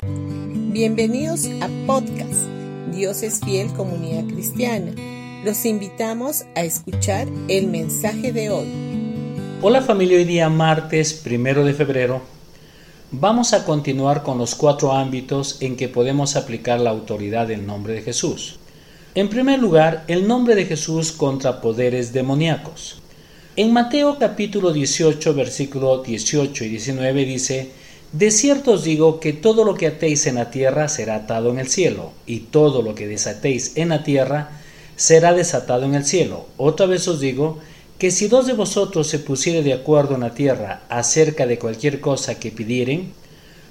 Bienvenidos 0.00 1.46
a 1.60 1.68
podcast 1.84 2.46
Dios 2.94 3.24
es 3.24 3.40
fiel 3.40 3.66
comunidad 3.72 4.32
cristiana. 4.32 4.92
Los 5.44 5.66
invitamos 5.66 6.44
a 6.54 6.62
escuchar 6.62 7.26
el 7.48 7.66
mensaje 7.66 8.32
de 8.32 8.48
hoy. 8.50 8.68
Hola 9.60 9.82
familia, 9.82 10.18
hoy 10.18 10.24
día 10.24 10.48
martes 10.50 11.14
primero 11.14 11.64
de 11.64 11.74
febrero 11.74 12.22
vamos 13.10 13.52
a 13.52 13.64
continuar 13.64 14.22
con 14.22 14.38
los 14.38 14.54
cuatro 14.54 14.92
ámbitos 14.92 15.60
en 15.62 15.74
que 15.74 15.88
podemos 15.88 16.36
aplicar 16.36 16.78
la 16.78 16.90
autoridad 16.90 17.48
del 17.48 17.66
nombre 17.66 17.94
de 17.94 18.02
Jesús. 18.02 18.60
En 19.16 19.28
primer 19.28 19.58
lugar, 19.58 20.04
el 20.06 20.28
nombre 20.28 20.54
de 20.54 20.66
Jesús 20.66 21.10
contra 21.10 21.60
poderes 21.60 22.12
demoníacos. 22.12 23.02
En 23.56 23.72
Mateo 23.72 24.16
capítulo 24.16 24.72
18, 24.72 25.34
versículo 25.34 26.04
18 26.04 26.64
y 26.64 26.68
19 26.68 27.24
dice, 27.24 27.72
De 28.12 28.30
cierto 28.30 28.72
os 28.72 28.84
digo 28.84 29.20
que 29.20 29.34
todo 29.34 29.64
lo 29.64 29.74
que 29.74 29.86
atéis 29.86 30.26
en 30.26 30.36
la 30.36 30.50
tierra 30.50 30.88
será 30.88 31.16
atado 31.16 31.50
en 31.50 31.58
el 31.58 31.68
cielo, 31.68 32.12
y 32.26 32.40
todo 32.40 32.80
lo 32.80 32.94
que 32.94 33.06
desatéis 33.06 33.72
en 33.76 33.90
la 33.90 34.02
tierra 34.02 34.50
será 34.96 35.34
desatado 35.34 35.84
en 35.84 35.94
el 35.94 36.06
cielo. 36.06 36.46
Otra 36.56 36.86
vez 36.86 37.06
os 37.06 37.20
digo 37.20 37.58
que 37.98 38.10
si 38.10 38.28
dos 38.28 38.46
de 38.46 38.54
vosotros 38.54 39.08
se 39.08 39.18
pusiere 39.18 39.62
de 39.62 39.74
acuerdo 39.74 40.14
en 40.14 40.22
la 40.22 40.32
tierra 40.32 40.82
acerca 40.88 41.46
de 41.46 41.58
cualquier 41.58 42.00
cosa 42.00 42.38
que 42.38 42.50
pidieren, 42.50 43.12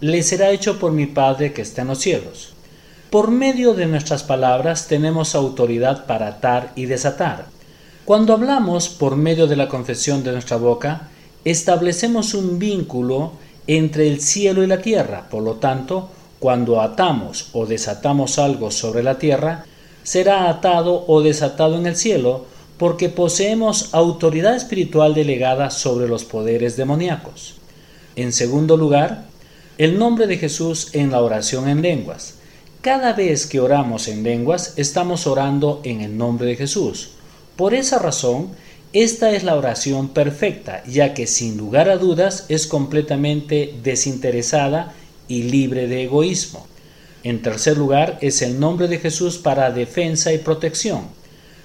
le 0.02 0.22
será 0.22 0.52
hecho 0.52 0.78
por 0.78 0.92
mi 0.92 1.08
Padre 1.08 1.52
que 1.52 1.64
está 1.64 1.82
en 1.82 1.88
los 1.88 2.00
cielos. 2.00 2.54
Por 3.10 3.32
medio 3.32 3.74
de 3.74 3.88
nuestras 3.88 4.22
palabras 4.22 4.88
tenemos 4.88 5.34
autoridad 5.34 6.06
para 6.06 6.28
atar 6.28 6.74
y 6.76 6.86
desatar. 6.86 7.48
Cuando 8.06 8.34
hablamos 8.34 8.90
por 8.90 9.16
medio 9.16 9.48
de 9.48 9.56
la 9.56 9.68
confesión 9.68 10.24
de 10.24 10.34
nuestra 10.34 10.58
boca, 10.58 11.10
establecemos 11.44 12.34
un 12.34 12.60
vínculo 12.60 13.32
entre 13.68 14.08
el 14.08 14.22
cielo 14.22 14.64
y 14.64 14.68
la 14.68 14.82
tierra. 14.82 15.28
Por 15.30 15.44
lo 15.44 15.56
tanto, 15.56 16.10
cuando 16.40 16.82
atamos 16.82 17.50
o 17.54 17.66
desatamos 17.66 18.40
algo 18.40 18.72
sobre 18.72 19.04
la 19.04 19.20
tierra, 19.20 19.66
será 20.04 20.50
atado 20.50 21.04
o 21.08 21.22
desatado 21.22 21.78
en 21.78 21.86
el 21.86 21.96
cielo, 21.96 22.46
porque 22.78 23.10
poseemos 23.10 23.94
autoridad 23.94 24.56
espiritual 24.56 25.14
delegada 25.14 25.70
sobre 25.70 26.08
los 26.08 26.24
poderes 26.24 26.78
demoníacos. 26.78 27.56
En 28.16 28.32
segundo 28.32 28.78
lugar, 28.78 29.26
el 29.78 30.00
nombre 30.00 30.28
de 30.28 30.38
Jesús 30.38 30.90
en 30.94 31.12
la 31.12 31.22
oración 31.22 31.68
en 31.68 31.82
lenguas. 31.82 32.36
Cada 32.82 33.14
vez 33.14 33.48
que 33.48 33.60
oramos 33.60 34.08
en 34.08 34.24
lenguas, 34.24 34.74
estamos 34.78 35.28
orando 35.28 35.82
en 35.84 36.02
el 36.02 36.18
nombre 36.18 36.48
de 36.48 36.56
Jesús. 36.56 37.10
Por 37.56 37.74
esa 37.74 38.00
razón, 38.00 38.52
esta 39.04 39.32
es 39.32 39.44
la 39.44 39.56
oración 39.56 40.10
perfecta, 40.10 40.84
ya 40.86 41.14
que 41.14 41.28
sin 41.28 41.58
lugar 41.58 41.90
a 41.90 41.98
dudas 41.98 42.46
es 42.50 42.68
completamente 42.68 43.76
desinteresada 43.84 44.94
y 45.28 45.44
libre 45.44 45.88
de 45.88 46.04
egoísmo. 46.04 46.66
En 47.24 47.42
tercer 47.42 47.78
lugar, 47.78 48.18
es 48.22 48.42
el 48.42 48.60
nombre 48.60 48.88
de 48.88 49.00
Jesús 49.00 49.38
para 49.38 49.72
defensa 49.72 50.32
y 50.34 50.38
protección. 50.38 51.02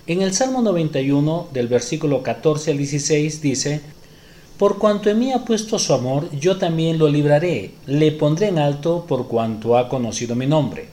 En 0.07 0.21
el 0.21 0.35
Salmo 0.35 0.63
91, 0.63 1.49
del 1.53 1.69
versículo 1.69 2.23
14 2.23 2.73
al 2.73 2.79
16, 2.79 3.41
dice, 3.41 3.81
Por 4.59 4.79
cuanto 4.79 5.09
en 5.09 5.21
mí 5.21 5.33
ha 5.33 5.45
puesto 5.45 5.79
su 5.79 5.95
amor, 5.95 6.29
yo 6.33 6.57
también 6.57 6.99
lo 6.99 7.09
libraré, 7.09 7.71
le 7.87 8.11
pondré 8.13 8.49
en 8.49 8.59
alto 8.59 9.07
por 9.07 9.29
cuanto 9.29 9.79
ha 9.79 9.89
conocido 9.89 10.35
mi 10.35 10.47
nombre. 10.47 10.87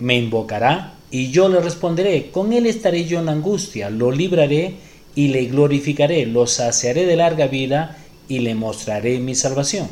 Me 0.00 0.16
invocará 0.16 0.94
y 1.10 1.30
yo 1.30 1.48
le 1.48 1.60
responderé, 1.60 2.30
con 2.30 2.52
él 2.52 2.66
estaré 2.66 3.06
yo 3.06 3.20
en 3.20 3.30
angustia, 3.30 3.88
lo 3.88 4.10
libraré 4.10 4.91
y 5.14 5.28
le 5.28 5.46
glorificaré, 5.46 6.26
lo 6.26 6.46
saciaré 6.46 7.06
de 7.06 7.16
larga 7.16 7.46
vida 7.46 7.98
y 8.28 8.40
le 8.40 8.54
mostraré 8.54 9.18
mi 9.18 9.34
salvación. 9.34 9.88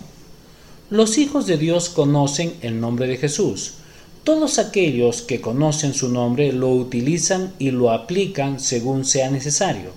Los 0.89 1.19
hijos 1.19 1.47
de 1.47 1.57
Dios 1.57 1.89
conocen 1.89 2.55
el 2.63 2.81
nombre 2.81 3.07
de 3.07 3.17
Jesús. 3.17 3.75
Todos 4.25 4.59
aquellos 4.59 5.23
que 5.23 5.41
conocen 5.41 5.95
su 5.95 6.09
nombre 6.09 6.53
lo 6.53 6.71
utilizan 6.71 7.53
y 7.59 7.71
lo 7.71 7.91
aplican 7.91 8.61
según 8.61 9.05
sea 9.05 9.31
necesario. 9.31 9.93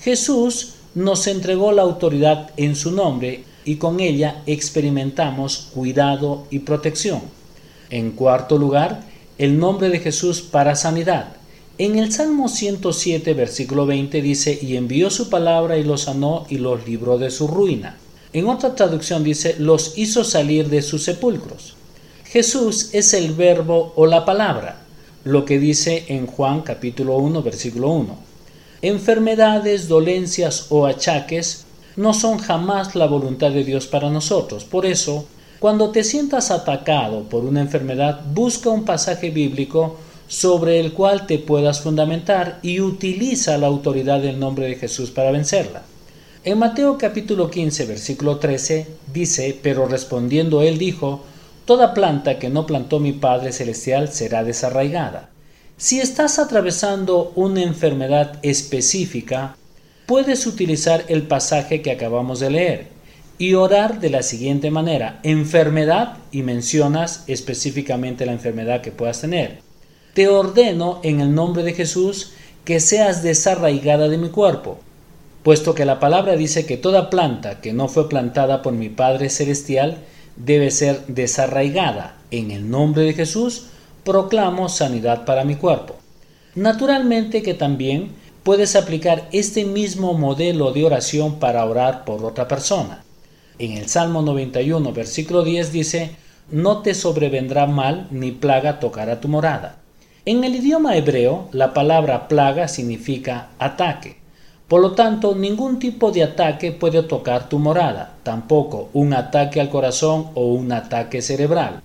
Jesús 0.00 0.74
nos 0.94 1.26
entregó 1.26 1.72
la 1.72 1.82
autoridad 1.82 2.50
en 2.56 2.76
su 2.76 2.92
nombre 2.92 3.44
y 3.64 3.76
con 3.76 4.00
ella 4.00 4.42
experimentamos 4.46 5.68
cuidado 5.74 6.46
y 6.50 6.60
protección. 6.60 7.20
En 7.90 8.12
cuarto 8.12 8.58
lugar, 8.58 9.02
el 9.38 9.58
nombre 9.58 9.88
de 9.88 10.00
Jesús 10.00 10.40
para 10.40 10.74
sanidad. 10.74 11.37
En 11.80 11.96
el 11.96 12.10
Salmo 12.10 12.48
107, 12.48 13.34
versículo 13.34 13.86
20 13.86 14.20
dice, 14.20 14.58
y 14.60 14.74
envió 14.74 15.10
su 15.10 15.30
palabra 15.30 15.78
y 15.78 15.84
los 15.84 16.02
sanó 16.02 16.44
y 16.48 16.58
los 16.58 16.84
libró 16.88 17.18
de 17.18 17.30
su 17.30 17.46
ruina. 17.46 17.96
En 18.32 18.48
otra 18.48 18.74
traducción 18.74 19.22
dice, 19.22 19.54
los 19.60 19.96
hizo 19.96 20.24
salir 20.24 20.70
de 20.70 20.82
sus 20.82 21.04
sepulcros. 21.04 21.76
Jesús 22.24 22.90
es 22.94 23.14
el 23.14 23.32
verbo 23.32 23.92
o 23.94 24.06
la 24.06 24.24
palabra, 24.24 24.80
lo 25.22 25.44
que 25.44 25.60
dice 25.60 26.06
en 26.08 26.26
Juan 26.26 26.62
capítulo 26.62 27.16
1, 27.18 27.44
versículo 27.44 27.90
1. 27.90 28.18
Enfermedades, 28.82 29.86
dolencias 29.86 30.66
o 30.70 30.84
achaques 30.84 31.64
no 31.94 32.12
son 32.12 32.38
jamás 32.38 32.96
la 32.96 33.06
voluntad 33.06 33.52
de 33.52 33.62
Dios 33.62 33.86
para 33.86 34.10
nosotros. 34.10 34.64
Por 34.64 34.84
eso, 34.84 35.28
cuando 35.60 35.90
te 35.90 36.02
sientas 36.02 36.50
atacado 36.50 37.28
por 37.28 37.44
una 37.44 37.60
enfermedad, 37.60 38.20
busca 38.34 38.68
un 38.68 38.84
pasaje 38.84 39.30
bíblico 39.30 39.96
sobre 40.28 40.78
el 40.78 40.92
cual 40.92 41.26
te 41.26 41.38
puedas 41.38 41.80
fundamentar 41.80 42.60
y 42.62 42.80
utiliza 42.80 43.58
la 43.58 43.66
autoridad 43.66 44.20
del 44.20 44.38
nombre 44.38 44.66
de 44.66 44.76
Jesús 44.76 45.10
para 45.10 45.32
vencerla. 45.32 45.82
En 46.44 46.58
Mateo 46.58 46.96
capítulo 46.96 47.50
15, 47.50 47.86
versículo 47.86 48.38
13 48.38 48.86
dice, 49.12 49.58
pero 49.60 49.86
respondiendo 49.86 50.62
él 50.62 50.78
dijo, 50.78 51.24
Toda 51.68 51.92
planta 51.92 52.38
que 52.38 52.48
no 52.48 52.64
plantó 52.64 52.98
mi 52.98 53.12
Padre 53.12 53.52
Celestial 53.52 54.08
será 54.08 54.42
desarraigada. 54.42 55.28
Si 55.76 56.00
estás 56.00 56.38
atravesando 56.38 57.30
una 57.36 57.62
enfermedad 57.62 58.38
específica, 58.40 59.54
puedes 60.06 60.46
utilizar 60.46 61.04
el 61.08 61.24
pasaje 61.24 61.82
que 61.82 61.90
acabamos 61.90 62.40
de 62.40 62.48
leer 62.48 62.86
y 63.36 63.52
orar 63.52 64.00
de 64.00 64.08
la 64.08 64.22
siguiente 64.22 64.70
manera. 64.70 65.20
Enfermedad 65.22 66.16
y 66.32 66.42
mencionas 66.42 67.24
específicamente 67.26 68.24
la 68.24 68.32
enfermedad 68.32 68.80
que 68.80 68.90
puedas 68.90 69.20
tener. 69.20 69.67
Te 70.18 70.26
ordeno 70.26 70.98
en 71.04 71.20
el 71.20 71.32
nombre 71.32 71.62
de 71.62 71.74
Jesús 71.74 72.32
que 72.64 72.80
seas 72.80 73.22
desarraigada 73.22 74.08
de 74.08 74.18
mi 74.18 74.30
cuerpo, 74.30 74.78
puesto 75.44 75.76
que 75.76 75.84
la 75.84 76.00
palabra 76.00 76.34
dice 76.34 76.66
que 76.66 76.76
toda 76.76 77.08
planta 77.08 77.60
que 77.60 77.72
no 77.72 77.86
fue 77.86 78.08
plantada 78.08 78.60
por 78.60 78.72
mi 78.72 78.88
Padre 78.88 79.30
Celestial 79.30 79.98
debe 80.34 80.72
ser 80.72 81.06
desarraigada. 81.06 82.16
En 82.32 82.50
el 82.50 82.68
nombre 82.68 83.04
de 83.04 83.14
Jesús 83.14 83.66
proclamo 84.02 84.68
sanidad 84.68 85.24
para 85.24 85.44
mi 85.44 85.54
cuerpo. 85.54 85.94
Naturalmente 86.56 87.44
que 87.44 87.54
también 87.54 88.10
puedes 88.42 88.74
aplicar 88.74 89.28
este 89.30 89.64
mismo 89.64 90.14
modelo 90.14 90.72
de 90.72 90.84
oración 90.84 91.38
para 91.38 91.64
orar 91.64 92.04
por 92.04 92.24
otra 92.24 92.48
persona. 92.48 93.04
En 93.60 93.74
el 93.74 93.88
Salmo 93.88 94.22
91, 94.22 94.92
versículo 94.92 95.44
10 95.44 95.70
dice, 95.70 96.16
No 96.50 96.82
te 96.82 96.94
sobrevendrá 96.94 97.66
mal 97.66 98.08
ni 98.10 98.32
plaga 98.32 98.80
tocará 98.80 99.20
tu 99.20 99.28
morada. 99.28 99.78
En 100.30 100.44
el 100.44 100.56
idioma 100.56 100.94
hebreo, 100.94 101.48
la 101.52 101.72
palabra 101.72 102.28
plaga 102.28 102.68
significa 102.68 103.48
ataque. 103.58 104.18
Por 104.68 104.82
lo 104.82 104.92
tanto, 104.92 105.34
ningún 105.34 105.78
tipo 105.78 106.12
de 106.12 106.22
ataque 106.22 106.70
puede 106.70 107.02
tocar 107.02 107.48
tu 107.48 107.58
morada, 107.58 108.16
tampoco 108.24 108.90
un 108.92 109.14
ataque 109.14 109.58
al 109.58 109.70
corazón 109.70 110.26
o 110.34 110.48
un 110.52 110.70
ataque 110.70 111.22
cerebral. 111.22 111.80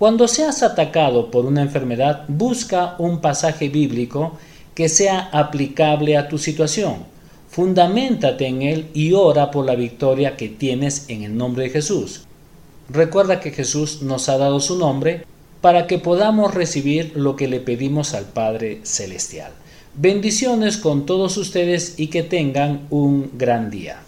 Cuando 0.00 0.26
seas 0.26 0.64
atacado 0.64 1.30
por 1.30 1.46
una 1.46 1.62
enfermedad, 1.62 2.24
busca 2.26 2.96
un 2.98 3.20
pasaje 3.20 3.68
bíblico 3.68 4.32
que 4.74 4.88
sea 4.88 5.28
aplicable 5.30 6.16
a 6.16 6.26
tu 6.26 6.38
situación 6.38 6.96
Fundamentate 7.50 8.48
en 8.48 8.62
Él 8.62 8.88
y 8.94 9.12
ora 9.12 9.52
por 9.52 9.64
la 9.64 9.76
victoria 9.76 10.36
que 10.36 10.48
tienes 10.48 11.04
en 11.06 11.22
el 11.22 11.36
nombre 11.36 11.62
de 11.62 11.70
Jesús. 11.70 12.26
Recuerda 12.88 13.38
que 13.38 13.52
Jesús 13.52 14.02
nos 14.02 14.28
ha 14.28 14.38
dado 14.38 14.58
su 14.58 14.76
nombre 14.76 15.24
para 15.66 15.88
que 15.88 15.98
podamos 15.98 16.54
recibir 16.54 17.16
lo 17.16 17.34
que 17.34 17.48
le 17.48 17.58
pedimos 17.58 18.14
al 18.14 18.26
Padre 18.26 18.78
Celestial. 18.84 19.50
Bendiciones 19.94 20.76
con 20.76 21.06
todos 21.06 21.36
ustedes 21.38 21.94
y 21.96 22.06
que 22.06 22.22
tengan 22.22 22.86
un 22.88 23.32
gran 23.36 23.68
día. 23.68 24.05